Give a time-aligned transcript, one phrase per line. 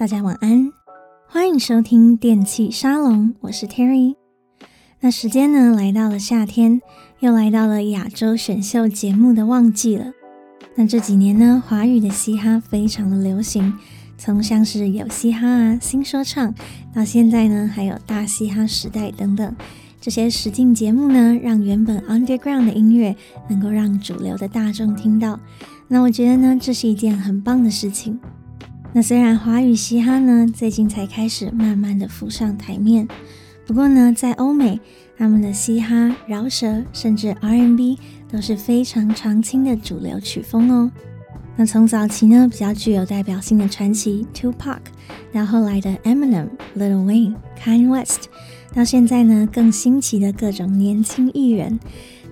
[0.00, 0.72] 大家晚安，
[1.28, 4.14] 欢迎收听电器沙龙，我是 Terry。
[5.00, 6.80] 那时间呢，来到了夏天，
[7.18, 10.06] 又来到了亚洲选秀节目的旺季了。
[10.74, 13.74] 那这几年呢，华语的嘻哈非常的流行，
[14.16, 16.54] 从像是有嘻哈啊、新说唱，
[16.94, 19.54] 到现在呢，还有大嘻哈时代等等。
[20.00, 23.14] 这些实境节目呢，让原本 underground 的音乐
[23.50, 25.38] 能够让主流的大众听到。
[25.88, 28.18] 那我觉得呢，这是一件很棒的事情。
[28.92, 33.06] 那虽然华语嘻哈呢，最近才开始慢慢的浮上台面，
[33.64, 34.80] 不过呢，在欧美，
[35.16, 37.98] 他们的嘻哈、饶舌甚至 R&B
[38.28, 40.90] 都是非常常青的主流曲风哦。
[41.54, 44.80] 那从早期呢，比较具有代表性的传奇 Tupac，
[45.32, 48.28] 到后来的 Eminem、Lil Wayne、Kanye West。
[48.74, 51.78] 到现在呢，更新奇的各种年轻艺人，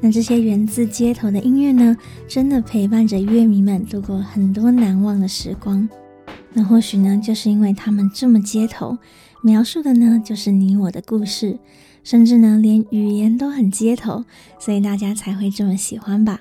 [0.00, 5.88] 那这些源自街头的音乐呢，真的陪伴着乐迷们度过很多难忘的时光。
[6.58, 8.98] 那或许呢，就是因为他们这么街头，
[9.44, 11.56] 描述的呢，就是你我的故事，
[12.02, 14.24] 甚至呢，连语言都很街头，
[14.58, 16.40] 所以大家才会这么喜欢吧。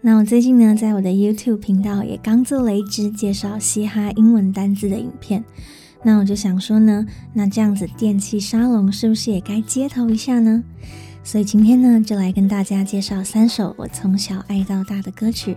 [0.00, 5.44] 那我最近呢，在我的 YouTube 频道也刚做了一支介绍嘻哈英文单字的影片。
[6.02, 10.64] 那我就想说呢，那这样子电器沙龙是不是也该街头一下呢？
[11.22, 15.56] 所以今天呢，就来跟大家介绍三首我从小爱到大的歌曲。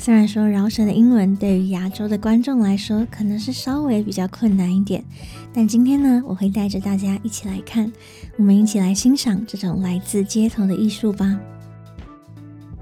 [0.00, 5.04] 虽然说饶舌的英文对于亚洲的观众来说可能是稍微比较困难一点，
[5.52, 7.92] 但今天呢，我会带着大家一起来看，
[8.38, 11.38] 我们一起来欣赏这种来自街头的艺术吧。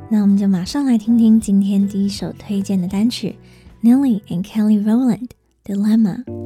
[0.08, 3.34] 那我们就马上来听听今天第一首推荐的单曲
[3.83, 5.30] ，Nelly and Kelly Rowland
[5.64, 6.45] Dilemma。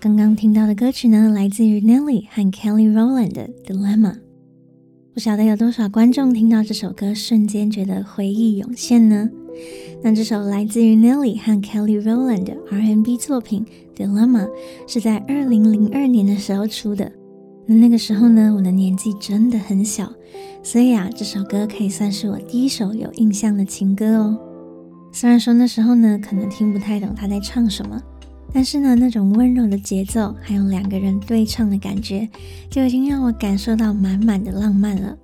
[0.00, 4.12] 刚刚听到的歌曲呢，来自于 Nelly 和 Kelly Rowland 的《Dilemma》。
[5.12, 9.28] 不晓得有多少观众听到这首歌，瞬间觉得回忆涌现呢？
[10.00, 13.66] 那这首来自于 Nelly 和 Kelly Rowland 的 R&B 作品
[14.00, 14.46] 《Dilemma》
[14.86, 17.10] 是在二零零二年的时候出的。
[17.66, 20.12] 那那个时候呢，我的年纪真的很小，
[20.62, 24.38] 所以啊，这首歌可以算是我第一首有印象的情歌哦。
[25.10, 28.00] 虽然说那时候呢，可能听不太懂他在唱什么。
[28.52, 32.28] 但是呢，那种温柔的节奏，还有两个人对唱的感觉，
[32.70, 35.16] 就已经让我感受到满满的浪漫了。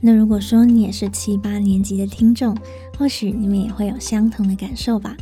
[0.00, 2.56] 那如果说你也是七八年级的听众，
[2.96, 5.16] 或许你们也会有相同的感受吧。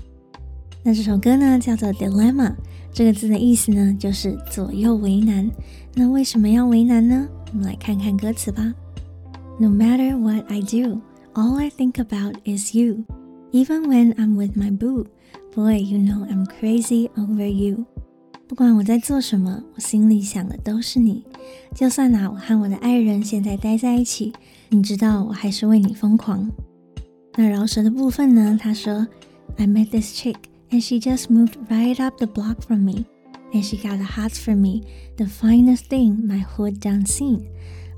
[0.84, 2.50] 那这首歌呢，叫做《Dilemma》，
[2.92, 5.50] 这个字的意思呢，就是左右为难。
[5.94, 7.26] 那为什么要为难呢？
[7.52, 8.72] 我们来看看歌词吧。
[9.58, 11.00] No matter what I do,
[11.34, 13.04] all I think about is you,
[13.50, 15.06] even when I'm with my boo.
[15.57, 17.85] Boy, you know I'm crazy over you。
[18.47, 21.23] 不管我在做什么，我心里想的都是你。
[21.75, 24.33] 就算啊，我和我的爱人现在待在一起，
[24.69, 26.49] 你知道我还是为你疯狂。
[27.35, 28.57] 那饶舌的部分呢？
[28.61, 29.07] 他说：
[29.57, 30.35] I met this chick
[30.69, 33.05] and she just moved right up the block from me,
[33.53, 34.81] and she got the hots for me,
[35.17, 37.41] the finest thing my hood done seen。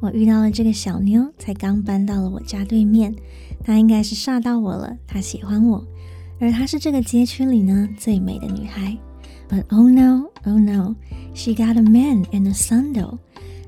[0.02, 3.14] 我遇到了这个小妞，才刚搬到了我家对面，
[3.64, 5.86] 她应该是煞到我了，她喜欢我。
[6.40, 8.98] 而她是这个街区里呢最美的女孩，
[9.50, 10.96] But oh no, oh no,
[11.34, 13.20] she got a man and a son though。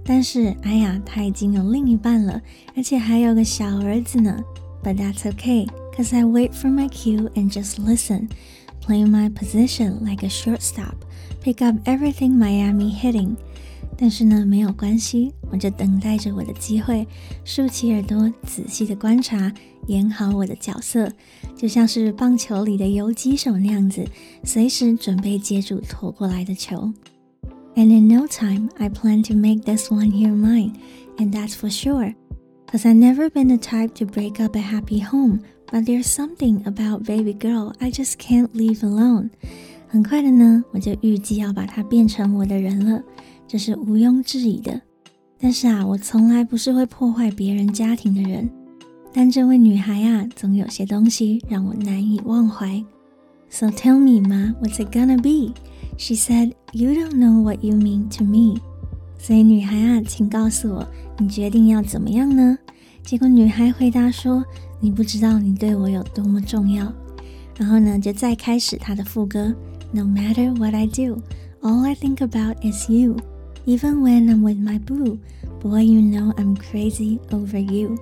[0.04, 2.42] 但是，哎呀，她已经有另一半了，
[2.76, 4.40] 而且还有个小儿子呢。
[4.84, 8.30] But that's okay, cause I wait for my cue and just listen,
[8.82, 10.96] play my position like a shortstop,
[11.44, 13.36] pick up everything Miami hitting。
[13.98, 17.08] 但是呢，没有关系，我就等待着我的机会，
[17.44, 19.52] 竖起耳朵，仔细的观察，
[19.88, 21.12] 演好我的角色，
[21.56, 24.06] 就像是棒球里的游击手那样子，
[24.44, 26.94] 随时准备接住拖过来的球。
[27.76, 30.74] And in no time, I plan to make this one here mine,
[31.18, 32.14] and that's for sure.
[32.72, 35.40] Cause I've never been the type to break up a happy home,
[35.72, 39.30] but there's something about baby girl I just can't leave alone.
[39.88, 43.02] 很快的呢，我就预计要把她变成我的人了。
[43.53, 44.81] 这是毋庸置疑的，
[45.39, 48.49] 但是啊，我从来不是会破坏别人家庭的人。
[49.13, 52.83] 但这位女孩啊，总有些东西让我难以忘怀。
[53.51, 55.53] So tell me, ma, what's it gonna be?
[55.99, 58.59] She said, You don't know what you mean to me.
[59.19, 60.89] 所以女孩啊，请告诉我，
[61.19, 62.57] 你决定要怎么样呢？
[63.03, 64.43] 结果女孩回答说，
[64.81, 66.91] 你不知道你对我有多么重要。
[67.59, 69.55] 然后呢，就再开始她的副歌
[69.93, 71.21] ：No matter what I do,
[71.61, 73.19] all I think about is you.
[73.65, 75.19] Even when I'm with my boo,
[75.61, 77.97] boy, you know I'm crazy over you。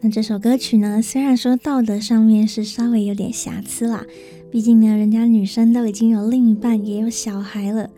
[0.00, 4.06] 那这首歌曲呢，虽然说道德上面是稍微有点瑕疵啦，
[4.48, 7.90] 毕竟呢，人家女生都已经有另一半，也有小孩了。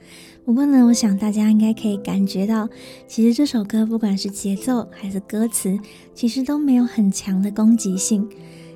[0.46, 2.68] 不过呢，我想大家应该可以感觉到，
[3.06, 5.78] 其实这首歌不管是节奏还是歌词，
[6.14, 8.26] 其实都没有很强的攻击性。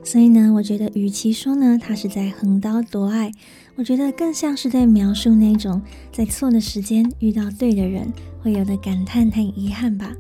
[0.07, 3.33] 所以呢，我觉得与其说呢，他是在横刀夺爱。
[3.75, 5.83] 我觉得更像是在描述那种
[6.13, 8.11] 在错的时间遇到对的人
[8.41, 10.15] 会有的感叹和遗憾吧。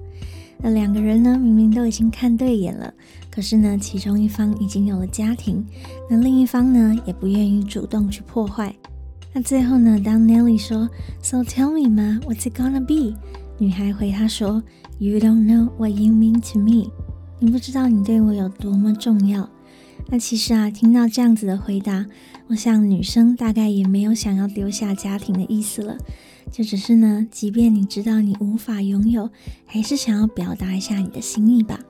[0.59, 2.93] 那两个人呢，明明都已经看对眼了，
[3.31, 5.65] 可是呢，其中一方已经有了家庭，
[6.11, 8.75] 那另一方呢，也不愿意主动去破坏。
[9.33, 10.89] 那最后呢，当 Nelly 说
[11.23, 13.15] “So tell me, ma, what's it gonna be？”
[13.57, 14.61] 女孩回他说
[14.99, 16.91] “You don't know what you mean to me。”
[17.39, 19.49] 你不知道你对我有多么重要。
[20.09, 22.07] 那其实啊，听到这样子的回答，
[22.47, 25.99] 我想女生大概也没有想要丢下家庭的意思了，
[26.53, 29.29] 就只是呢，即便你知道你无法拥有，
[29.67, 31.81] 还是想要表达一下你的心意吧。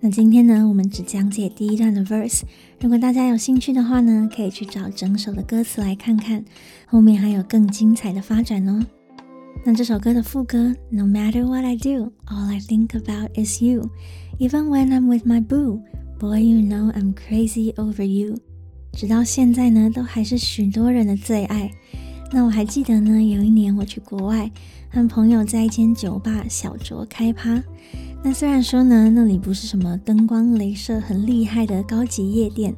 [0.00, 2.42] 那今天呢，我们只讲解第一段的 verse，
[2.80, 6.44] 如果大家有兴趣的话呢，可以去找整首的歌词来看看，
[6.86, 8.84] 后面还有更精彩的发展哦。
[9.64, 13.90] 那这首歌的副歌，No matter what I do, all I think about is you,
[14.38, 15.80] even when I'm with my boo.
[16.20, 18.36] Boy, you know I'm crazy over you。
[18.92, 21.70] 直到现在呢，都还是许多人的最爱。
[22.30, 24.50] 那我还记得呢，有一年我去国外，
[24.90, 27.64] 和朋友在一间酒吧小酌开趴。
[28.22, 32.74] 那虽然说呢，那里不是什么灯光、镭射很厉害的高级夜店，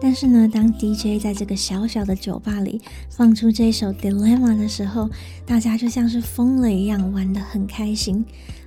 [0.00, 2.80] 但是呢，当 DJ 在这个小小的酒吧里
[3.10, 5.10] 放出这首《Dilemma》的时候，
[5.44, 8.24] 大家就像是疯了一样，玩得很开心。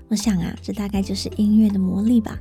[0.10, 2.38] 我想啊，这大概就是音乐的魔力吧。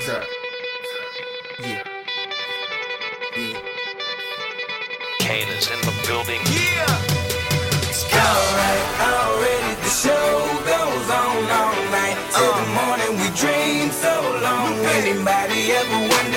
[0.00, 0.24] sir,
[1.60, 1.84] yeah,
[3.36, 3.58] yeah.
[5.20, 6.40] Kane is in the building.
[6.46, 6.98] Yeah,
[7.82, 9.74] it's alright, already.
[9.82, 12.18] The show goes on all night.
[12.34, 12.64] Uh.
[13.34, 14.72] dream so long.
[14.94, 16.27] Anybody ever wonder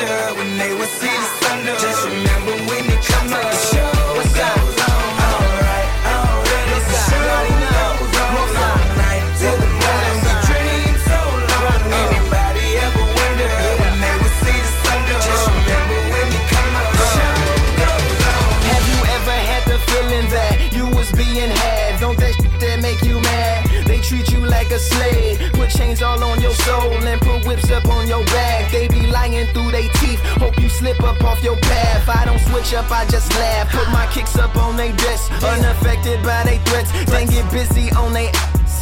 [26.64, 28.70] Soul and put whips up on your back.
[28.70, 32.08] They be lying through their teeth, hope you slip up off your path.
[32.08, 33.70] I don't switch up, I just laugh.
[33.70, 36.90] Put my kicks up on they desk, unaffected by they threats.
[37.10, 38.30] Then get busy on they.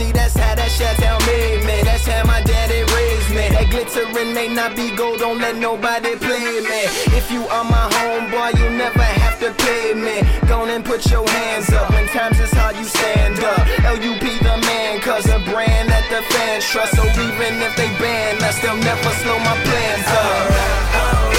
[0.00, 1.85] See, that's how that shit tell me, man.
[1.85, 3.52] That's how my daddy raised me.
[3.52, 6.83] That glittering may not be gold, don't let nobody play me.
[7.12, 10.25] If you are my homeboy, you never have to pay me.
[10.49, 11.90] Go and put your hands up.
[11.90, 13.61] When times is hard, you stand up.
[14.00, 16.97] LUP the man, cause a brand that the fans trust.
[16.97, 21.30] So even if they ban us, they'll never slow my plans up.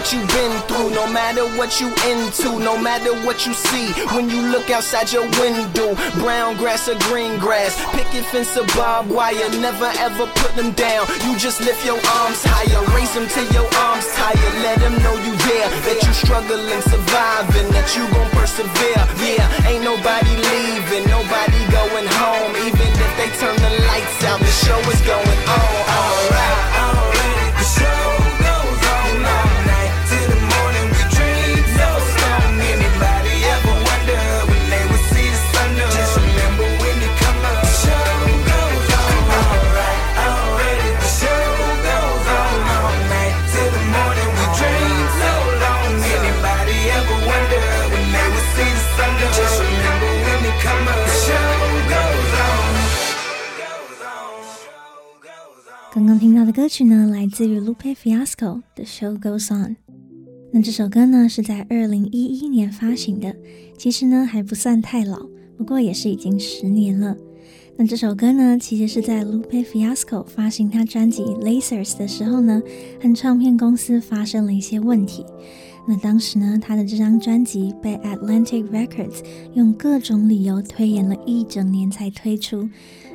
[0.00, 4.30] What you've been through, no matter what you into, no matter what you see, when
[4.30, 9.36] you look outside your window, brown grass or green grass, picket fence or barbed wire,
[9.60, 11.04] never ever put them down.
[11.28, 15.16] You just lift your arms higher, raise them till your arms tired, let them know
[15.20, 19.04] you there, that you struggling, surviving, that you gon' persevere.
[19.20, 24.54] Yeah, ain't nobody leaving, nobody going home, even if they turn the lights out, the
[24.64, 25.76] show is going on.
[25.92, 26.79] Alright.
[56.20, 59.70] 听到的歌曲呢，来自于 Lupe Fiasco 的《Show Goes On》。
[60.52, 63.34] 那这首歌呢是在二零一一年发行的，
[63.78, 65.18] 其实呢还不算太老，
[65.56, 67.16] 不过也是已经十年了。
[67.78, 72.60] 那这首歌呢，其实是在 Lupe Fiasco 发行他专辑《Lasers》的时候呢，
[73.00, 75.24] 和唱片公司发生了一些问题。
[75.88, 79.24] 那当时呢，他的这张专辑被 Atlantic Records
[79.54, 82.68] 用各种理由推延了一整年才推出。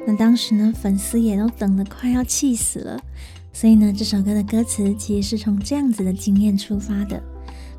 [0.06, 3.02] 那当时呢，粉丝也都等得快要气死了。
[3.52, 7.22] 所以呢，这首歌的歌词其实是从这样子的经验出发的。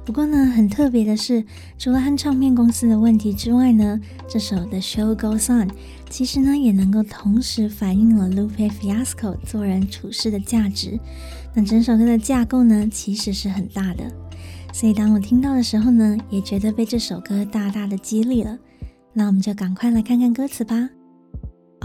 [0.05, 1.45] 不过呢，很特别的是，
[1.77, 5.69] 除了和唱片公司的问题之外呢，这首的 Show Goes On
[6.09, 10.99] 其实呢也能够同时反映了 Lupe Fiasco 做人处事的价值。
[11.53, 14.05] 那整首歌的架构呢，其实是很大的。
[14.73, 18.57] 所以当我听到的时候呢，也觉得被这首歌大大的激励了。
[19.13, 20.89] 那我们就赶快来看看歌词吧。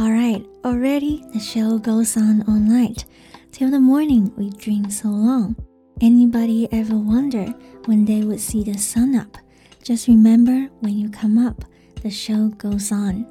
[0.00, 3.04] Alright, already the show goes on all night.
[3.50, 5.54] Till the morning we dream so long.
[6.00, 7.54] Anybody ever wonder
[7.86, 9.38] when they would see the sun up?
[9.82, 11.64] Just remember when you come up,
[12.02, 13.24] the show goes on.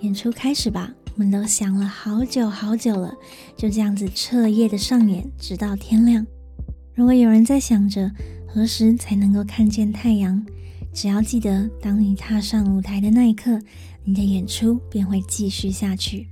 [0.00, 3.14] 演出开始吧，我们都想了好久好久了，
[3.56, 6.24] 就这样子彻夜的上演，直到天亮。
[6.94, 8.10] 如果有人在想着
[8.46, 10.44] 何时才能够看见太阳，
[10.92, 13.58] 只要记得，当你踏上舞台的那一刻，
[14.04, 16.28] 你的演出便会继续下去。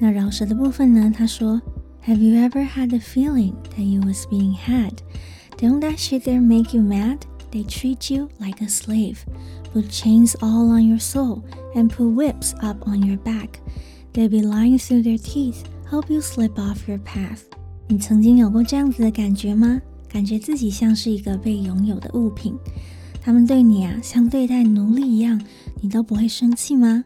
[0.00, 1.12] 那饶舌的部分呢？
[1.16, 1.60] 他说：
[2.06, 4.92] Have you ever had the feeling that you was being had?
[5.56, 7.18] Don't that shit there make you mad?
[7.50, 9.18] They treat you like a slave,
[9.72, 11.42] put chains all on your soul,
[11.74, 13.60] and put whips up on your back.
[14.12, 17.42] They'll be lying through their teeth, hope you slip off your path.
[17.86, 19.80] 你曾经有过这样子的感觉吗？
[20.08, 22.54] 感觉自己像是一个被拥有的物品。
[23.21, 25.39] 他们对你啊，像对待奴隶一样，
[25.81, 27.03] 你都不会生气吗？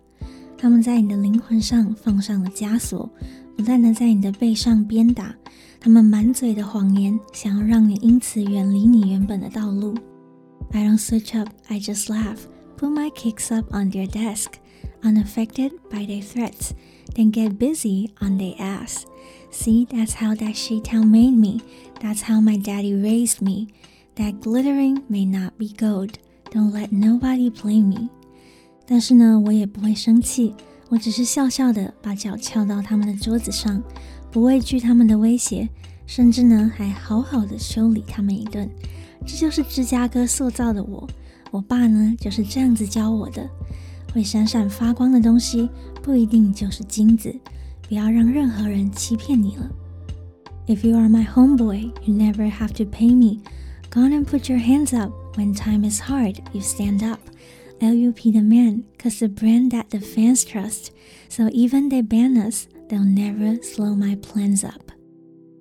[0.58, 3.10] 他们在你的灵魂上放上了枷锁，
[3.58, 5.36] 不断地在你的背上鞭打。
[5.80, 9.94] 他们满嘴的谎言，想要让你因此远离你原本的道路。
[10.72, 12.38] I don't switch up, I just laugh,
[12.78, 14.54] put my kicks up on their desk,
[15.02, 16.72] unaffected by their threats,
[17.14, 19.06] then get busy on their ass.
[19.52, 21.62] See, that's how that shit-town made me.
[22.02, 23.68] That's how my daddy raised me.
[24.16, 26.12] That glittering may not be gold.
[26.52, 28.10] Don't let nobody play me.
[28.86, 30.54] 但是呢，我也不会生气，
[30.90, 33.82] 我只是笑笑的把脚翘到他们的桌子上，
[34.32, 35.68] 不畏惧他们的威胁。
[36.06, 38.70] 甚至呢还好好的修理他们一顿。
[39.26, 41.08] 这就是芝加哥塑造的我。
[41.50, 43.50] 我爸呢就是这样子教我的：
[44.14, 45.70] 会闪闪发光的东西
[46.04, 47.34] 不一定就是金子，
[47.88, 49.72] 不要让任何人欺骗你了。
[50.68, 53.40] If you are my homeboy, you never have to pay me.
[53.93, 55.11] Go on and put your hands up.
[55.37, 57.21] When time is hard, you stand up.
[57.81, 60.91] LUP the man, cause the brand that the fans trust.
[61.29, 64.91] So even they ban us, they'll never slow my plans up.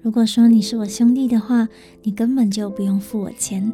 [0.02, 1.68] 如果说你是我兄弟的话，
[2.04, 3.72] 你根本就不用付我钱，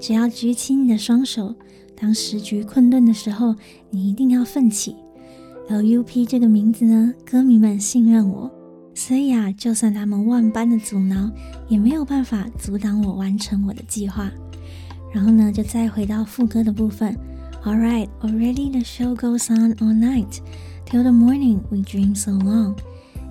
[0.00, 1.54] 只要举起你的双手。
[1.94, 3.54] 当时局困顿的时候，
[3.90, 4.96] 你一定要奋起。
[5.68, 8.50] LUP 这个名字呢，歌迷们信任我。
[8.97, 11.31] 所以啊，就算他们万般的阻挠，
[11.67, 14.27] 也没有办法阻挡我完成我的计划。
[15.13, 17.15] 然后呢，就再回到副歌的部分。
[17.63, 20.39] All right, already the show goes on all night
[20.87, 21.59] till the morning.
[21.69, 22.75] We dream so long.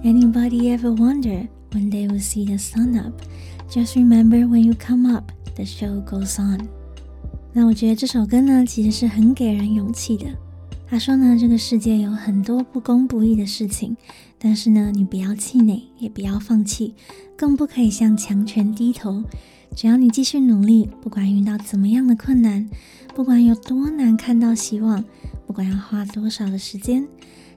[0.05, 3.21] Anybody ever wonder when they will see the sun up?
[3.69, 6.61] Just remember when you come up, the show goes on.
[7.53, 10.27] 那我觉得这首歌呢，其实是很给人勇气的。
[10.89, 13.97] 他说呢，这个世界有很多不公不义的事情。
[14.39, 16.95] 但是呢，你不要气馁，也不要放弃，
[17.37, 19.25] 更不可以向强权低头。
[19.75, 22.69] 只要你继续努力，不管遇到怎么样的困难，
[23.15, 25.05] 不管有多难看到希望，
[25.47, 27.07] 不管要花多少的时间，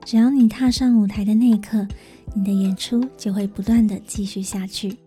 [0.03, 1.87] 只要你踏上舞台的那一刻，
[2.33, 4.97] 你的演出就会不断的继续下去。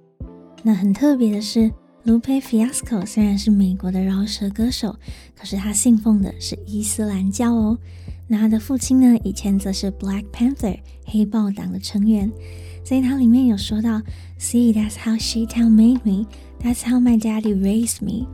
[0.63, 1.73] 那很特别的是
[2.05, 4.97] ，Lupe Fiasco 虽然是美国的饶舌歌手，
[5.37, 7.79] 可是他信奉的是伊斯兰教哦。
[8.29, 12.31] 那他的父亲呢，以前则是 Black Panther 黑豹党的成员，
[12.85, 14.01] 所以他里面有说到
[14.39, 16.27] ，See that's how she town made me,
[16.63, 18.27] that's how my daddy raised me。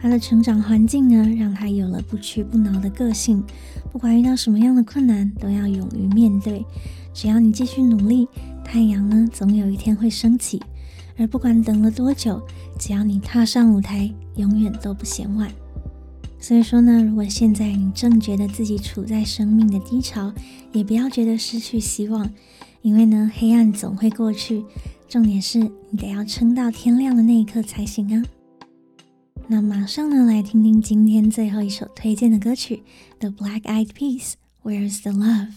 [0.00, 3.42] 他的成长环境呢，让他有了不屈不挠的个性，
[3.90, 6.64] 不管遇到什么样的困难，都要勇于面对。
[7.12, 8.28] 只要你继续努力，
[8.64, 10.62] 太阳呢，总有一天会升起。
[11.18, 12.40] 而不管等了多久，
[12.78, 15.50] 只要你踏上舞台，永远都不嫌晚。
[16.38, 20.32] 所以说呢，如果现在你正觉得自己处在生命的低潮，
[20.72, 22.30] 也不要觉得失去希望，
[22.80, 24.64] 因为呢，黑暗总会过去。
[25.08, 28.22] 重点是你得要撑到天亮的那一刻才行啊。
[29.48, 32.82] 那马上呢，来听听今天最后一首推荐的歌曲
[33.18, 35.54] ，The Black Eyed Peas，Where's the Love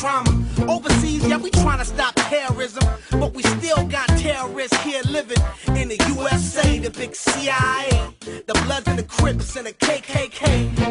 [0.00, 0.30] trauma.
[0.66, 2.82] Overseas, yeah, we trying to stop terrorism,
[3.12, 5.36] but we still got terrorists here living
[5.76, 10.90] in the USA, the big CIA, the Bloods and the Crips and the KKK.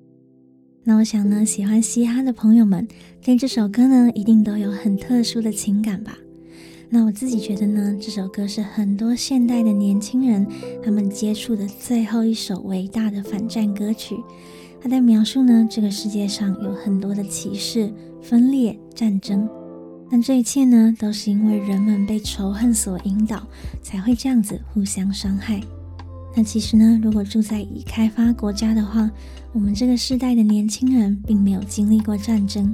[0.83, 2.87] 那我想呢，喜欢嘻哈的朋友们
[3.21, 6.17] 对这首歌呢，一定都有很特殊的情感吧？
[6.89, 10.45] 那我自己觉得呢，这首歌是很多现代的年轻人
[10.83, 14.15] 他们接触的最后一首伟大的反战歌曲。
[14.81, 19.47] 它在描述呢，这个世界上有很多的歧视、分裂、战争。
[20.09, 23.47] 但这一切呢，都是因为人们被仇恨所引导，
[23.83, 25.61] 才会这样子互相伤害。
[26.33, 29.09] 那其实呢，如果住在已开发国家的话，
[29.51, 32.73] 我们这个世代的年轻人并没有经历过战争，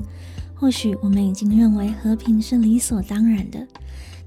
[0.53, 3.67] 或许我们已经认为和平是理所当然的。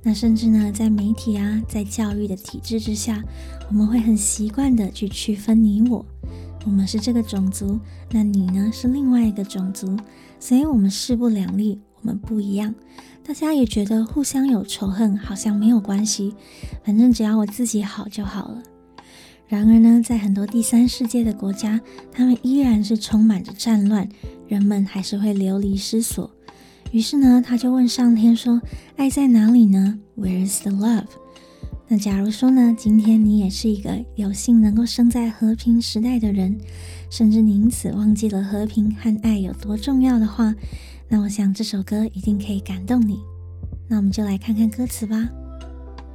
[0.03, 3.23] 那甚至呢，在媒体啊，在教育的体制之下，
[3.69, 6.05] 我们会很习惯的去区分你我，
[6.65, 7.79] 我们是这个种族，
[8.11, 9.97] 那你呢是另外一个种族，
[10.39, 11.81] 所以我们势不两立。
[12.03, 12.75] 我们不一样，
[13.23, 16.35] 大家也觉得互相有仇恨好像没有关系，
[16.83, 18.63] 反正只要我自己好就好了。
[19.51, 21.81] 然而呢，在很多第三世界的国家，
[22.13, 24.09] 他们依然是充满着战乱，
[24.47, 26.31] 人们还是会流离失所。
[26.93, 28.63] 于是呢，他就问上天说
[28.95, 31.09] ：“爱在哪里呢？Where is the love？”
[31.89, 36.57] 那假如说呢，今天你也是一个有幸能够生在和平时代的人，
[37.11, 40.55] 甚至你因此忘记了和平和爱有多重要的话，
[41.09, 43.19] 那我想这首歌一定可以感动你。
[43.89, 45.29] 那我们就来看看歌词吧。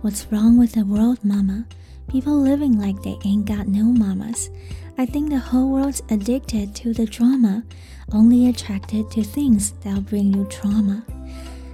[0.02, 1.65] What's wrong with the world, mama?
[2.08, 4.50] People living like they ain't got no mamas.
[4.98, 7.63] I think the whole world's addicted to the drama,
[8.12, 11.04] only attracted to things that bring you trauma.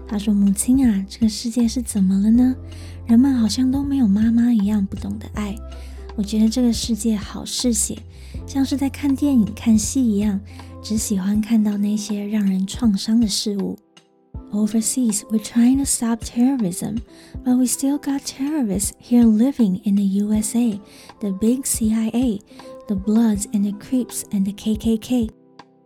[0.08, 2.56] 他说：“母亲啊，这个世界是怎么了呢？
[3.06, 5.56] 人们好像都没有妈妈一样不懂得爱。
[6.16, 7.98] 我觉得这个世界好嗜血，
[8.48, 10.40] 像是在看电影、看戏一样。”
[10.84, 13.78] 只喜欢看到那些让人创伤的事物。
[14.53, 17.03] Overseas, we're trying to stop terrorism,
[17.45, 20.81] but we still got terrorists here living in the USA,
[21.21, 22.41] the big CIA,
[22.89, 25.31] the Bloods and the Crips and the KKK.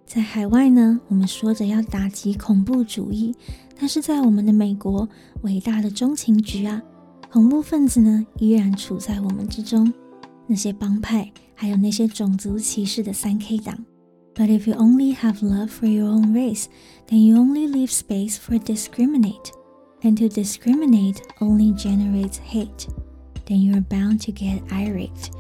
[0.06, 3.34] 在海外呢，我们说着要打击恐怖主义，
[3.78, 5.08] 但是在我们的美国，
[5.42, 6.82] 伟大的中情局啊，
[7.30, 9.92] 恐怖分子呢依然处在我们之中。
[10.46, 13.84] 那些帮派，还有那些种族歧视的三 K 党。
[14.34, 16.68] But if you only have love for your own race,
[17.08, 19.52] then you only leave space for discriminate.
[20.02, 22.88] And to discriminate only generates hate.
[23.46, 25.30] Then you are bound to get irate.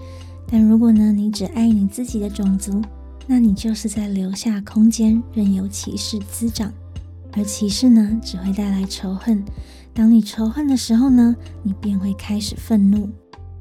[0.46, 2.82] 但如果呢，你只爱你自己的种族，
[3.26, 6.72] 那你就是在留下空间，任由歧视滋长。
[7.32, 9.44] 而歧视呢，只会带来仇恨。
[9.94, 13.08] 当你仇恨的时候呢，你便会开始愤怒。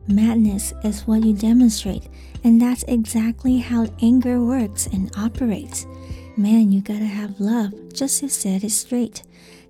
[0.07, 2.09] Madness is what you demonstrate,
[2.43, 5.85] and that's exactly how anger works and operates.
[6.35, 9.21] Man, you gotta have love just to set it straight.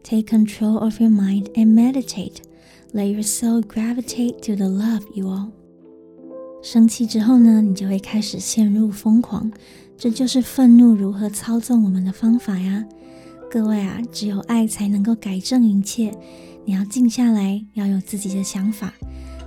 [0.04, 2.42] Take control of your mind and meditate.
[2.94, 5.52] Let your soul gravitate to the love you all.
[6.62, 9.52] 生气之后呢，你就会开始陷入疯狂，
[9.98, 12.86] 这就是愤怒如何操纵我们的方法呀。
[13.52, 16.14] 各位啊，只有爱才能够改正一切。
[16.66, 18.94] 你要静下来，要有自己的想法。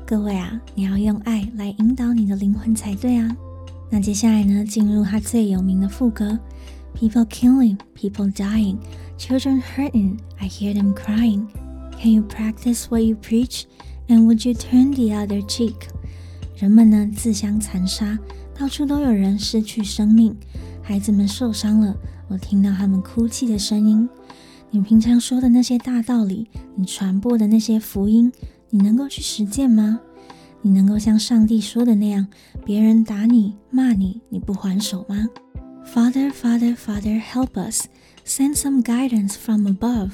[0.08, 3.36] 各位啊，你要用爱来引导你的灵魂才对啊。
[3.90, 6.40] 那接下来呢，进入他最有名的副歌
[6.96, 8.78] ：People killing, people dying,
[9.20, 11.48] children hurting, I hear them crying.
[12.00, 13.64] Can you practice what you preach?
[14.08, 15.76] And would you turn the other cheek?
[16.56, 18.18] 人们呢自相残杀，
[18.58, 20.34] 到处都有人失去生命，
[20.82, 21.94] 孩子们受伤了，
[22.30, 24.08] 我听到他们哭泣的声音。
[24.72, 28.32] 你平常说的那些大道理，你传播的那些福音。
[28.70, 30.00] 你能够去实践吗？
[30.62, 32.28] 你能够像上帝说的那样，
[32.66, 35.28] 别人打你、骂你，你不还手吗
[35.86, 37.86] ？Father, Father, Father, help us.
[38.26, 40.12] Send some guidance from above.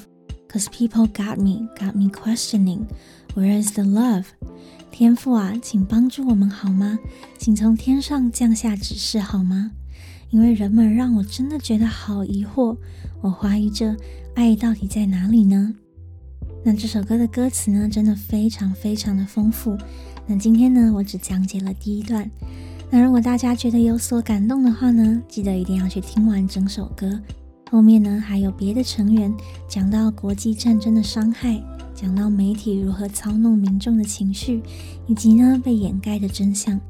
[0.48, 2.86] Cause people got me, got me questioning.
[3.34, 4.26] Where is the love?
[4.92, 6.96] 天父啊，请帮助我们好吗？
[7.36, 9.72] 请从天上降下指示好吗？
[10.30, 12.76] 因为人们让我真的觉得好疑惑，
[13.20, 13.96] 我怀疑着
[14.34, 15.74] 爱到底在哪里呢？
[16.66, 19.76] 那这首歌的歌词呢，真的非常非常的丰富。
[20.26, 22.28] 那今天呢，我只讲解了第一段。
[22.90, 27.20] 那如果大家觉得有所感动的话呢，记得一定要去听完整首歌。
[27.70, 29.30] 后面呢，还有别的成员
[29.68, 31.62] 讲到国际战争的伤害，
[31.94, 34.62] 讲到媒体如何操弄民众的情绪，
[35.06, 36.80] 以及呢被掩盖的真相。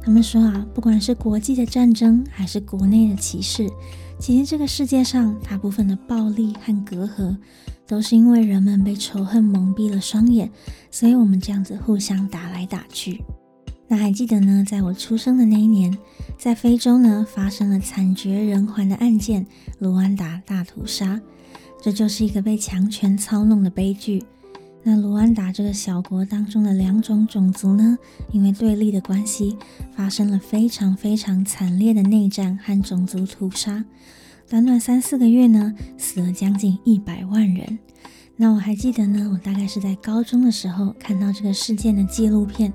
[0.00, 3.68] 他们说啊，不管是国际的战争，还是国内的歧视，
[4.22, 7.36] 其实这个世界上大部分的暴力和隔阂。
[7.84, 10.50] 都是因为人们被仇恨蒙蔽了双眼，
[10.90, 13.22] 所以我们这样子互相打来打去。
[13.86, 15.94] 那还记得呢，在我出生的那一年，
[16.38, 19.44] 在非洲呢发生了惨绝人寰的案件——
[19.80, 21.20] 卢安达大屠杀。
[21.82, 24.24] 这就是一个被强权操弄的悲剧。
[24.84, 27.96] 那卢安达这个小国当中的两种种族呢，
[28.32, 29.56] 因为对立的关系，
[29.94, 33.84] 发生了非常非常惨烈的内战和种族屠杀。
[34.48, 37.78] 短短三四个月呢，死了将近一百万人。
[38.36, 42.72] 那我还记得呢，我大概是在高中的时候看到这个事件的纪录片。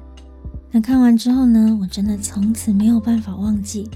[0.71, 3.89] 那看完之后呢，我真的从此没有办法忘记。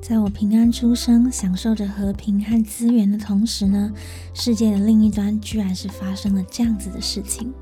[0.00, 3.92] 在我平安出生、享受着和平和资源的同时呢，
[4.34, 7.52] 世界的另一端居然是发生了这样子的事情。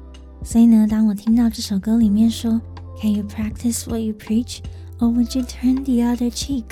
[0.45, 2.61] 所以呢，当我听到这首歌里面说
[3.01, 4.59] “Can you practice what you preach,
[4.99, 6.65] or would you turn the other cheek？”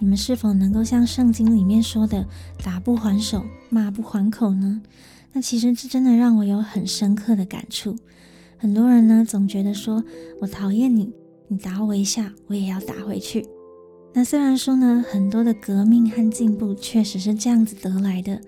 [0.00, 2.26] 你们是否能够像圣经里面说的
[2.64, 4.82] “打不还手，骂不还口”呢？
[5.32, 7.96] 那其实这真的让我有很深刻的感触。
[8.56, 10.02] 很多人呢，总觉得说
[10.40, 11.12] 我讨厌你，
[11.46, 13.46] 你打我一下，我也要打回去。
[14.16, 18.40] 那虽然说呢，很多的革命和进步确实是这样子得来的，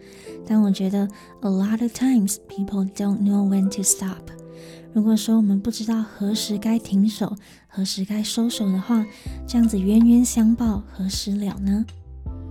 [0.46, 1.08] 但我觉得
[1.40, 4.30] a lot of times people don't know when to stop。
[4.92, 9.04] 如果说我们不知道何时该停手，何时该收手的话，
[9.44, 11.84] 这样子冤冤相报何时了呢？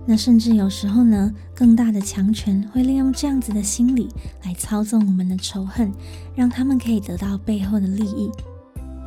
[0.06, 4.08] 那甚至有时候呢，更大的强权会利用这样子的心理
[4.44, 5.90] 来操纵我们的仇恨，
[6.34, 8.30] 让他们可以得到背后的利益。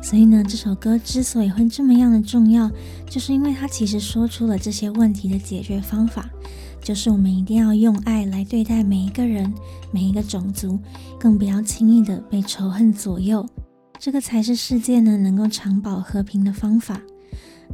[0.02, 2.70] 所以呢，这首歌之所以会这么样的重要，
[3.08, 6.28] 就是因为它其实说出了这些问题的解决方法，
[6.82, 9.52] 就是我们一定要用爱来对待每一个人、
[9.92, 10.78] 每一个种族，
[11.18, 13.46] 更不要轻易的被仇恨左右，
[13.98, 17.00] 这个才是世界呢能够长保和平的方法。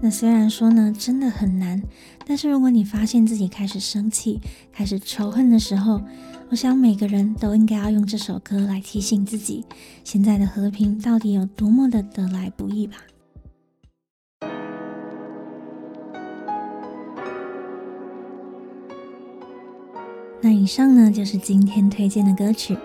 [0.02, 1.82] 那虽然说呢，真的很难，
[2.26, 4.38] 但是如果你发现自己开始生气、
[4.70, 6.02] 开始仇恨的时候，
[6.48, 9.64] 我想每个人都应该要用这首歌来提醒自己，
[10.04, 12.98] 现在的和平到底有多么的得来不易吧。
[20.40, 22.78] 那以上呢，就是今天推荐的歌曲。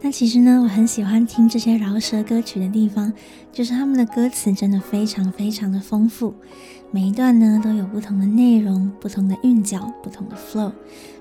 [0.00, 3.12] 那其实呢，我很喜欢听这些饶舌歌曲的地方，
[3.52, 6.34] 就是他们的歌词真的非常非常的丰富，
[6.90, 10.72] 每一段呢都有不同的内容、不同的韵脚、不同的 flow，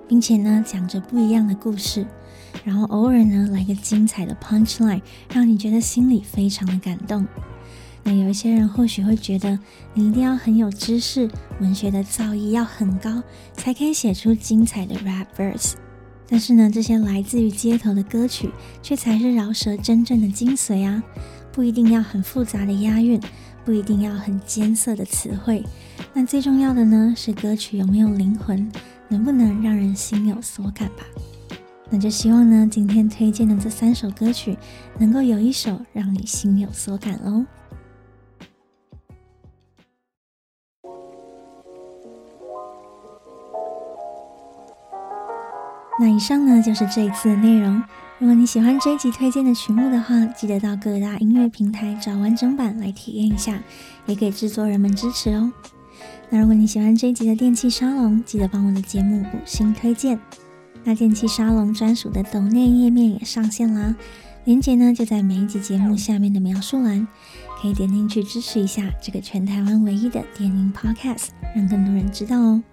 [0.08, 2.06] 并且呢讲着不一样的故事，
[2.64, 5.02] 然后偶尔呢来个精彩的 punchline，
[5.34, 7.26] 让你觉得心里非常的感动。
[8.04, 9.58] 那有一些人或许会觉得，
[9.94, 11.30] 你一定要很有知识，
[11.62, 15.74] 文学的造诣要很高，才可以写出精彩的 rap verse。
[16.28, 18.50] 但是呢，这些来自于街头的歌曲，
[18.82, 21.02] 却才是饶舌真正的精髓啊！
[21.52, 23.22] 不一定要很复杂的押韵，
[23.64, 25.64] 不一定要很艰涩的词汇，
[26.14, 28.70] 那最重要的呢，是歌曲有没有灵魂，
[29.14, 31.04] 能不能让人心有所感吧？
[31.92, 34.58] 那就希望呢，今天推荐的这三首歌曲，
[34.98, 37.46] 能够有一首让你心有所感喽。
[46.00, 47.84] 那以上呢，就是这一次的内容。
[48.18, 53.62] 如果你喜欢这一集推荐的曲目的话，记得到各大音乐平台找完整版来体验一下，
[54.08, 55.54] 也给制作人们支持哦。
[56.34, 60.20] 那如果你喜欢这一集的电气沙龙，记得帮我的节目五星推荐。
[60.84, 63.96] 那电气沙龙专属的抖内页面也上线啦，
[64.44, 67.08] 链接呢就在每一集节目下面的描述栏，
[67.62, 72.64] 可以点进去支持一下这个全台湾唯一的电音 Podcast，让更多人知道哦。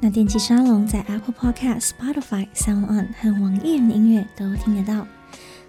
[0.00, 5.06] 那电气沙龙在 Apple Podcast、Spotify、SoundOn 和网易云音乐都听得到。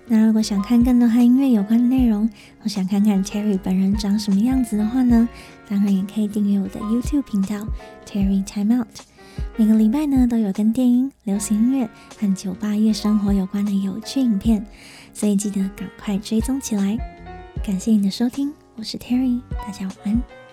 [0.08, 2.30] 那如果想看更多和音乐有关的内容，
[2.62, 5.28] 或想看看 Terry 本人长什么样子的话呢，
[5.70, 7.68] 当然也可以订阅我的 YouTube 频道
[8.06, 8.88] Terry Time Out。
[9.58, 14.66] 每个礼拜呢都有跟电影、流行音乐和酒吧夜生活有关的有趣影片，
[15.14, 16.98] 所以记得赶快追踪起来。
[17.64, 20.45] 感谢你的收听，我是 Terry，大家晚安。